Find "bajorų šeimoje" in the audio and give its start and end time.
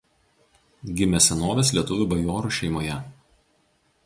2.15-2.97